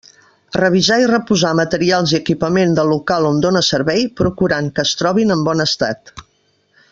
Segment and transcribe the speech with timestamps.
[0.59, 5.35] Revisar i reposar materials i equipament del local on dóna servei, procurant que es trobin
[5.37, 6.15] en bon estat.